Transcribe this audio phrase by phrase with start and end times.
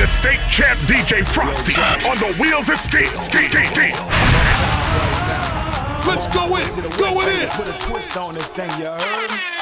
[0.00, 1.74] the state champ DJ Frosty
[2.08, 3.10] on the wheels of steel.
[6.08, 7.48] Let's go in, go in.
[7.50, 9.59] Put a twist on this thing, you heard?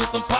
[0.00, 0.39] me some pop.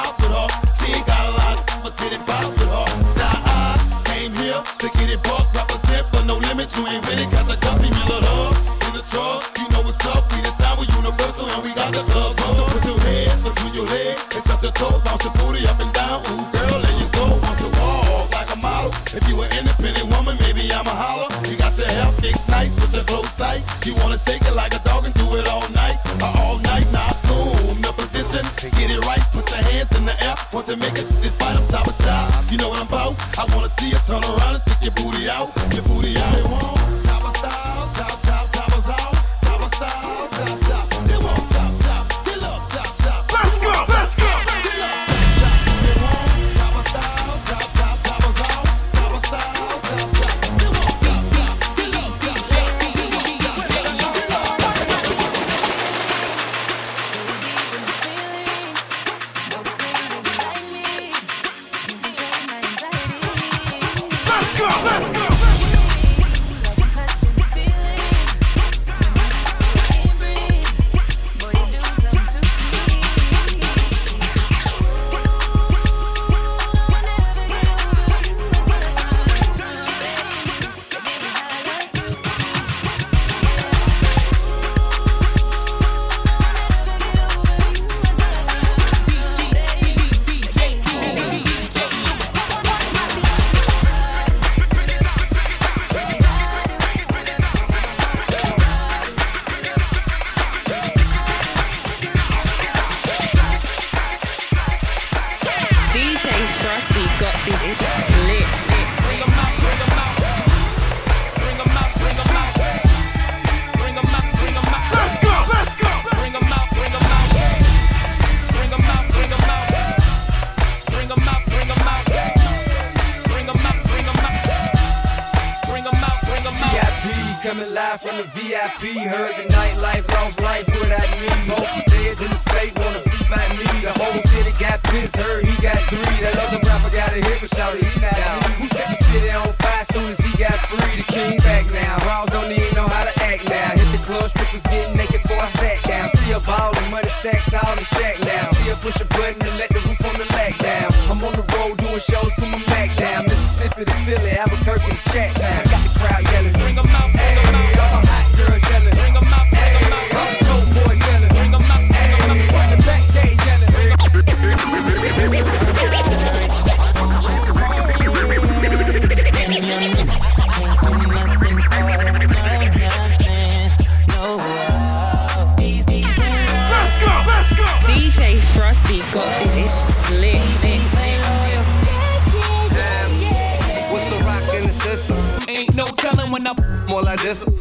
[127.50, 128.96] Coming live from the VIP.
[129.11, 131.49] Heard the nightlife, lost life without me.
[131.49, 133.67] Most dead in the state, wanna fighting me.
[133.87, 136.19] The whole city got pins, heard he got three.
[136.20, 138.43] That other rapper got a hit, but shout he not out.
[138.58, 140.99] Who set the city on fire soon as he got free?
[140.99, 141.94] The king back now.
[142.05, 143.79] Raws don't even know how to act now.
[143.79, 146.11] Hit the club, strippers getting naked before I sat down.
[146.19, 148.50] See a ball, the money stacked all the shack now.
[148.58, 150.91] See a push a button and let the roof on the lack down.
[151.08, 153.25] I'm on the road doing shows, put my Mac down.
[153.25, 155.62] Mississippi to Philly, Albuquerque to Chat Town.
[155.70, 157.79] Got the crowd yelling, bring them out, bring them out.
[157.81, 159.39] I'm a hot girl yelling, bring them out.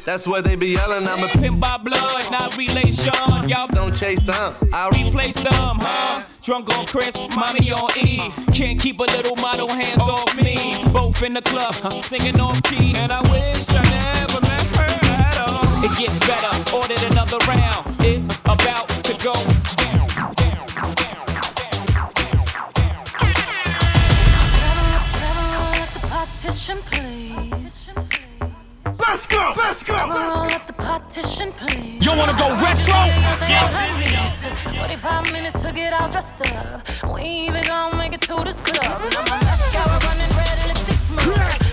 [0.06, 1.08] That's what they be yelling.
[1.08, 3.14] I'm a pimp by blood, not relation.
[3.48, 4.56] Y'all don't chase some.
[4.74, 6.24] I replace them, huh?
[6.42, 8.32] Drunk on Cris, mommy on E.
[8.54, 10.84] Can't keep a little model hands off me.
[10.92, 12.96] Both in the club, singing off key.
[12.96, 15.62] And I wish I never met her at all.
[15.84, 17.86] It gets better, ordered another round.
[18.00, 18.19] It's
[31.10, 32.06] the please.
[32.06, 32.94] You wanna go retro?
[33.50, 33.70] Yeah.
[34.80, 36.82] 45 minutes to get all dressed up.
[37.14, 39.02] We even gonna make it to this club.
[39.14, 41.69] Now my mascara running red, lipstick smooth.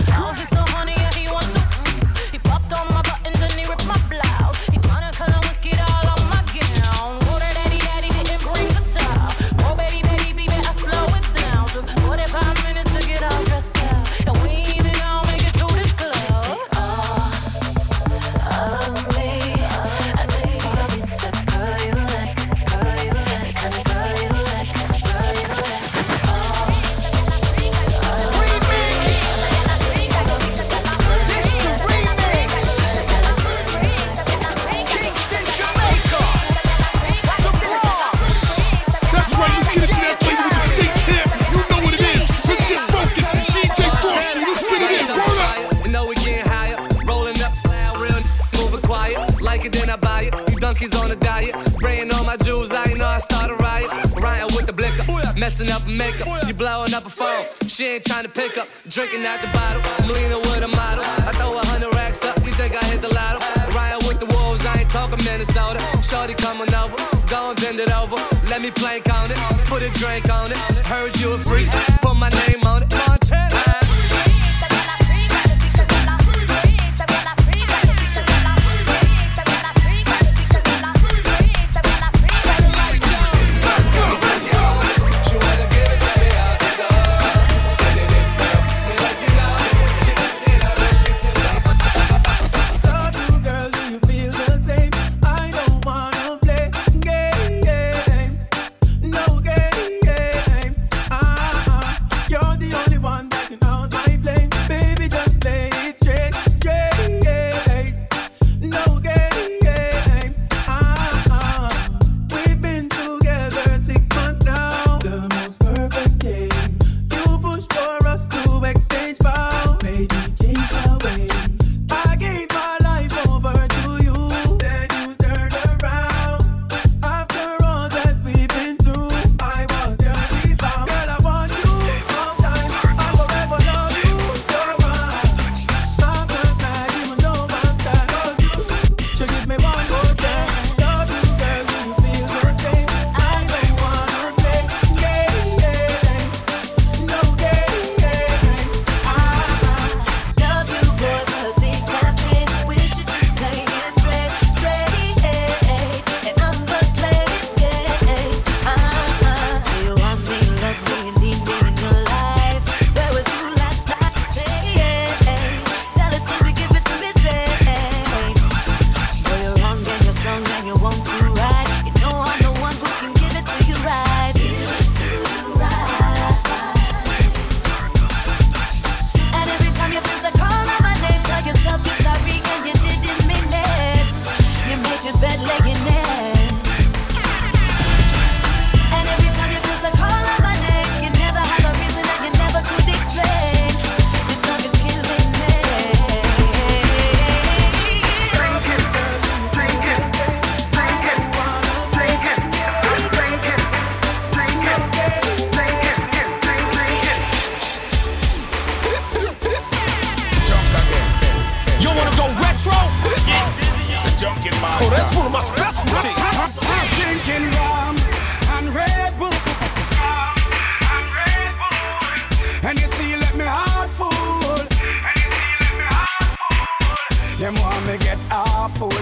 [58.97, 59.81] drinking out the bottle.
[60.01, 61.05] I'm leaning with a model.
[61.29, 63.37] I throw a hundred racks up, you think I hit the lotto?
[63.77, 65.77] Ryan with the wolves, I ain't talking Minnesota.
[66.01, 66.97] Shorty coming over,
[67.29, 68.17] go and bend it over.
[68.49, 69.37] Let me plank on it,
[69.69, 70.57] put a drink on it.
[70.89, 71.69] Heard you a freak,
[72.01, 73.16] put my name on it.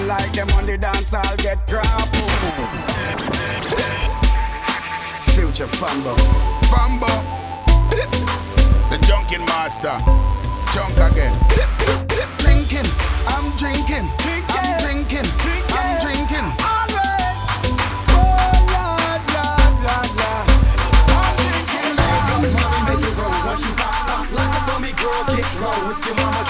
[0.05, 1.85] like them on the dance, I'll get crap.
[5.33, 6.15] Future fumbo,
[6.69, 7.11] fumbo,
[8.89, 9.97] the junkin master.
[10.73, 11.33] Junk again.
[12.39, 12.89] Drinking.
[13.27, 14.09] I'm drinking.
[14.19, 14.45] drinking.
[14.49, 15.27] I'm drinking.
[15.39, 15.63] drinking.
[15.71, 16.75] I'm drinking.
[24.95, 26.44] Girl, get low with your mama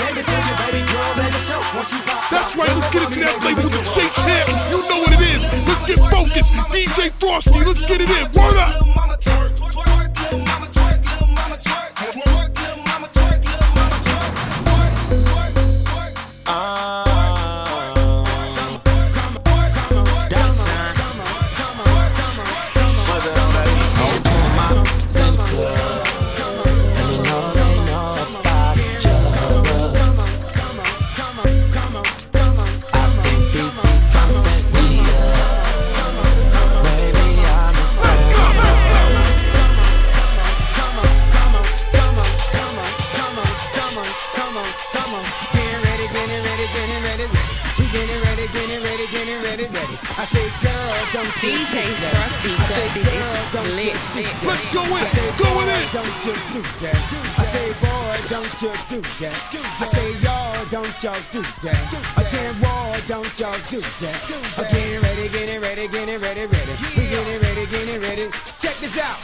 [2.32, 4.50] that's right, let's get into that label, the state champ.
[4.74, 5.46] You know what it is.
[5.68, 6.54] Let's get focused.
[6.74, 8.26] DJ Frosty, let's get it in.
[8.34, 9.05] Word up.
[51.40, 52.56] DJ Frosty
[54.16, 54.26] this.
[54.48, 55.04] Let's go in,
[55.36, 55.84] going in.
[55.92, 56.96] Don't you do that?
[57.38, 59.36] I say, boy, don't you do that?
[59.80, 61.76] I say, y'all, don't y'all do that?
[62.16, 64.16] I can't war, don't y'all do that?
[64.58, 66.74] I'm getting ready, getting ready, getting ready, ready.
[66.96, 68.26] We getting ready, getting ready.
[68.60, 69.20] Check this out.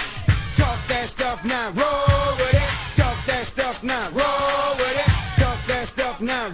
[0.56, 2.72] Talk that stuff now, roll with it.
[2.96, 5.12] Talk that stuff now, roll with it.
[5.42, 6.50] Talk that stuff now.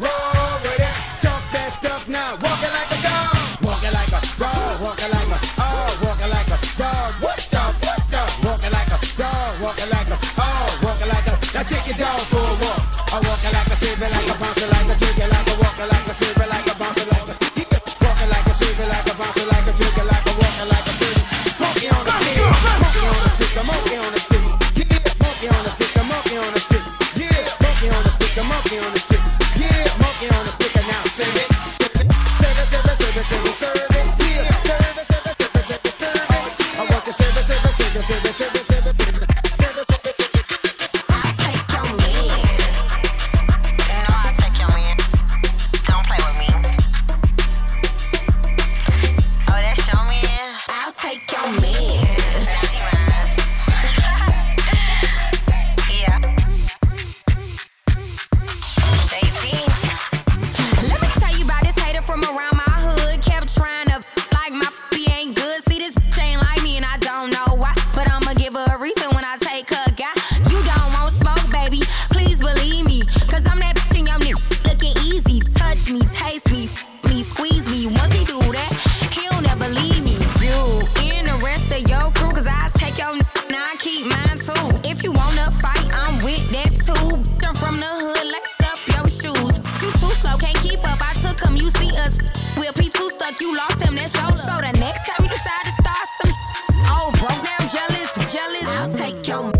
[99.37, 99.51] no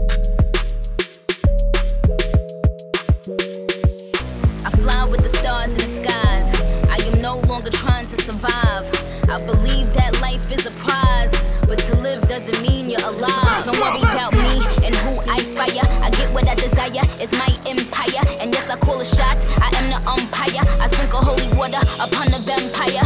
[4.65, 6.45] I fly with the stars in the skies.
[6.89, 8.85] I am no longer trying to survive.
[9.29, 11.29] I believe that life is a prize,
[11.67, 13.65] but to live doesn't mean you're alive.
[13.65, 15.85] Don't worry about me and who I fire.
[16.01, 18.23] I get what I desire, it's my empire.
[18.41, 20.63] And yes, I call the shots, I am the umpire.
[20.81, 23.05] I sprinkle holy water upon the vampire.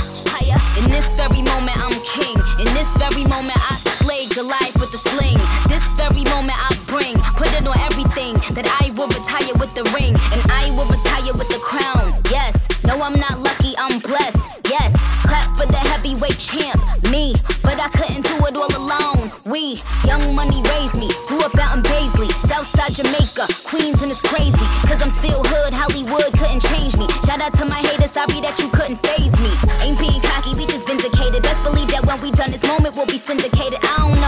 [0.80, 2.36] In this very moment, I'm king.
[2.60, 3.90] In this very moment, I
[4.33, 5.35] Goliath with the sling.
[5.67, 9.83] This very moment, I bring, put it on everything that I will retire with the
[9.91, 12.15] ring, and I will retire with the crown.
[12.31, 12.55] Yes,
[12.88, 14.63] no, I'm not lucky, I'm blessed.
[14.71, 14.95] Yes,
[15.27, 16.79] clap for the heavyweight champ,
[17.11, 17.35] me.
[17.59, 19.35] But I couldn't do it all alone.
[19.43, 24.23] We, young money raised me, grew up out in Baisley, Southside Jamaica, Queens, and it's
[24.23, 24.63] crazy.
[24.88, 27.03] Cause I'm still hood, Hollywood couldn't change me.
[27.27, 29.51] Shout out to my haters, sorry that you couldn't faze me.
[29.83, 31.43] Ain't being cocky, we just vindicated.
[31.43, 33.79] Best believe that when we done this moment, we'll be syndicated.
[33.83, 34.21] I don't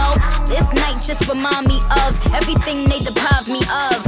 [0.46, 3.60] this night just remind me of everything they deprived me
[3.90, 4.04] of.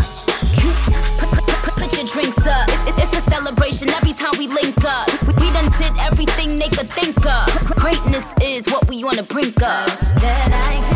[1.18, 2.68] Put, put, put, put your drinks up.
[2.68, 5.08] It- it- it's a celebration every time we link up.
[5.26, 7.46] We, we done did everything they could think of.
[7.76, 9.86] Greatness is what we on the brink of.
[10.22, 10.95] That I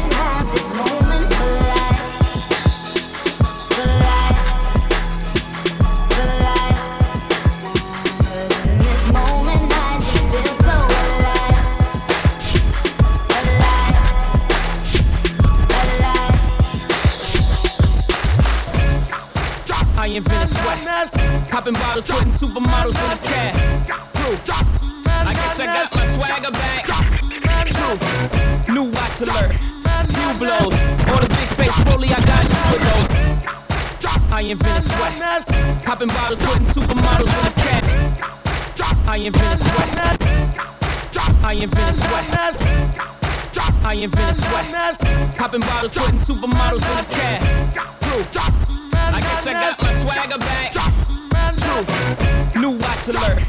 [21.70, 23.54] Popping bottles, putting supermodels in a cab.
[25.06, 26.84] I guess I got my swagger back.
[27.70, 28.02] Truth.
[28.68, 29.54] New watch alert.
[30.10, 30.74] New blows.
[31.06, 33.08] All the big face rolly, I got new with those.
[34.32, 35.46] I invented sweat.
[35.84, 37.84] Popping bottles, putting supermodels in a cab.
[39.06, 40.18] I invented sweat.
[41.44, 42.26] I invented sweat.
[43.84, 44.98] I invented sweat.
[45.36, 47.42] Popping bottles, putting supermodels in a cab.
[49.14, 51.19] I guess I got my swagger back.
[53.00, 53.40] Watch alert.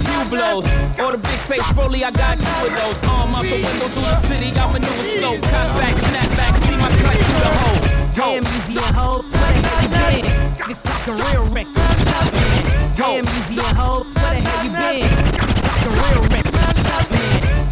[0.00, 0.64] New blows.
[0.96, 3.04] or the big face rolly, I got two of those.
[3.04, 5.36] Arm out the window through the city, I'm maneuver slow.
[5.40, 7.80] Cut back, snap back, see my cut through the hole.
[8.16, 10.24] Damn Yeezy and Hov, where the hell you been?
[10.56, 12.04] Niggas talking real reckless.
[12.96, 15.10] Damn Yeezy and Hov, where the hell you been?
[15.36, 17.03] Niggas talking real reckless.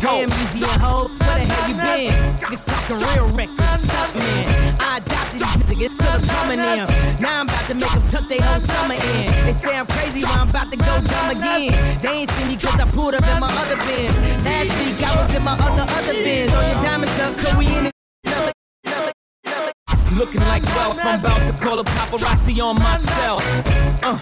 [0.02, 2.10] Damn Yeezy and Hov, where the hell you been?
[2.42, 4.74] Niggas talking real reckless stuff, man.
[4.80, 7.22] I adopted these niggas, feel them coming in.
[7.22, 9.46] Now I'm about to make them tuck their whole summer in.
[9.46, 12.02] They say I'm crazy, but I'm about to go dumb again.
[12.02, 14.42] They ain't seen me cause I pulled up in my other Benz.
[14.42, 16.50] Last week I was in my other, other Benz.
[16.50, 17.92] On your diamonds up, cause we in it.
[20.18, 23.40] Looking like wealth, I'm about to call a paparazzi on myself.
[24.02, 24.18] Uh,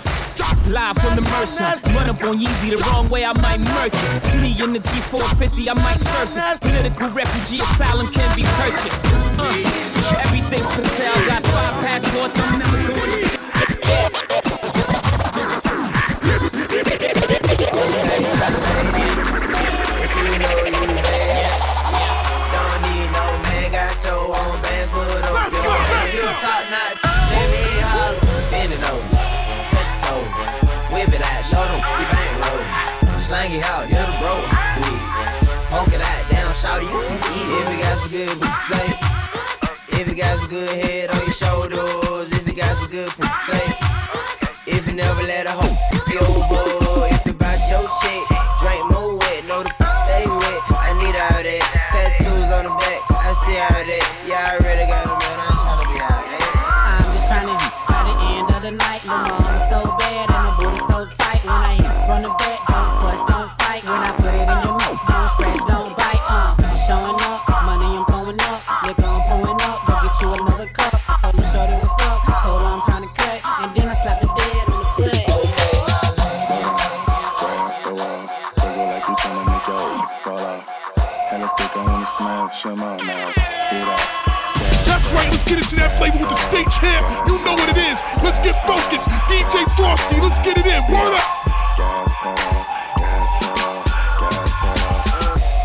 [0.71, 1.65] live from the Mercer.
[1.95, 4.21] Run up on Yeezy the wrong way, I might murk it.
[4.31, 6.59] Flee in the G450, I might surface.
[6.61, 9.07] Political refugee asylum can be purchased.
[9.39, 11.15] Uh, everything's for sale.
[11.27, 13.30] Got five passports, I'm never going to.
[33.31, 34.35] Slang it out, the bro.
[35.71, 37.63] Poke it out, down, shout you can eat.
[37.63, 38.91] If got some good pussy,
[40.01, 41.00] if you got some good head
[79.21, 79.85] tryna make your
[80.25, 80.65] fall off.
[81.29, 83.29] Hella thick, I wanna smash him out now.
[83.61, 84.07] Spit out.
[84.89, 87.05] That's right, let's get into that flavor with the state champ.
[87.29, 88.01] You know what it is.
[88.25, 89.05] Let's get focused.
[89.29, 90.81] DJ Frosty, let's get it in.
[90.89, 91.29] Word up.
[91.77, 92.65] Gas pedal,
[92.97, 93.77] gas pedal,
[94.25, 94.97] gas pedal.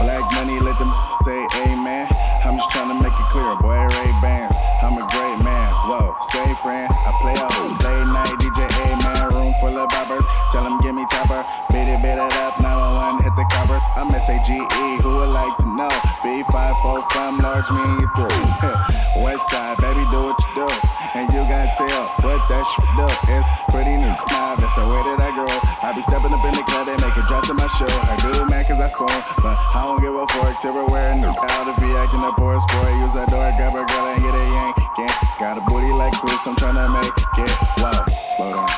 [0.03, 0.91] Black money, let them
[1.24, 2.12] say amen.
[2.43, 4.59] I'm just tryna make it clear, boy, Ray Bans.
[4.83, 5.69] I'm a great man.
[5.88, 9.31] Whoa, say friend, I play a whole late night DJ, amen.
[9.31, 10.27] Room full of boppers.
[10.51, 11.39] Tell them give me topper.
[11.71, 12.75] Beat it, beat it up.
[13.05, 13.85] 911, hit the covers.
[13.93, 15.93] I'm S-A-G-E, who would like to know?
[16.25, 18.41] B54 from large, me you through.
[19.21, 20.67] West side, baby, do what you do.
[21.13, 23.05] And you gotta tell what that shit do.
[23.29, 24.15] It's pretty new.
[24.33, 25.53] Nah, that's the way that I grow.
[25.85, 27.89] I be stepping up in the club, they make it drop to my show.
[27.89, 30.57] I do mad cause I score, but I don't give a fork.
[30.65, 32.89] Everywhere, new out if he acting a sport.
[33.05, 34.75] Use that door, grab a girl and get a yank.
[34.97, 38.05] Can't got a booty like Cruz, I'm tryna make it wow.
[38.07, 38.69] Slow down,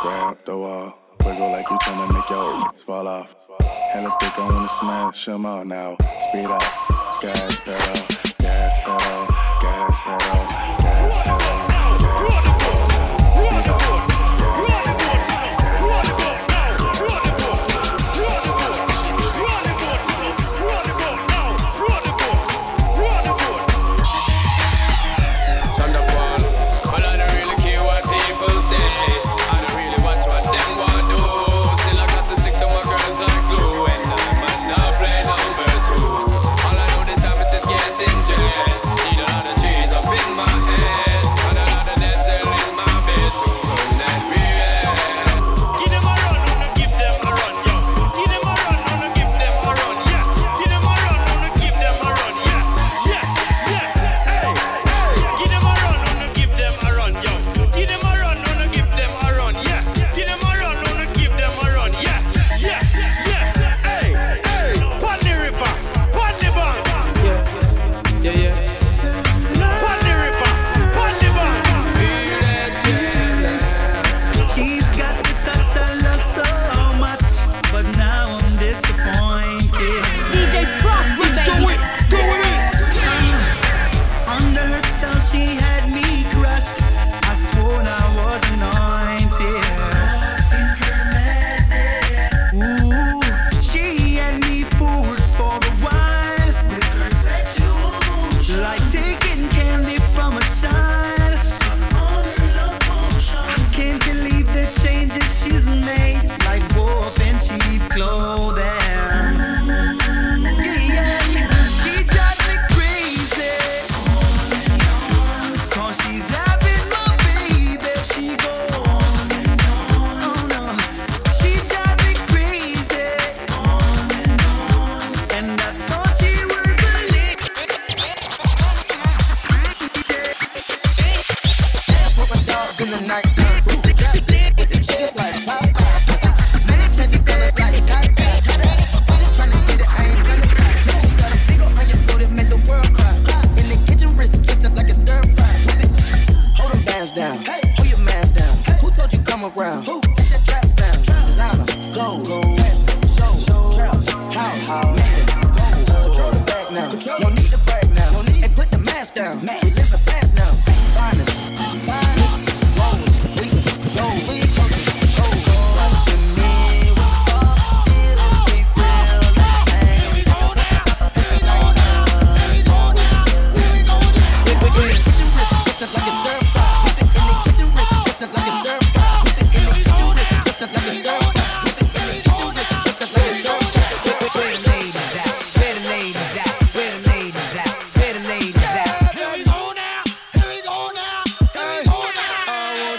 [0.00, 1.07] grab the wall.
[1.24, 3.34] Wiggle like you tryna make your fall off.
[3.92, 5.96] Hella thick, I wanna smash them out now.
[6.20, 6.62] Speed up,
[7.20, 8.06] gas pedal,
[8.38, 9.37] gas pedal,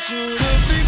[0.10, 0.79] should have been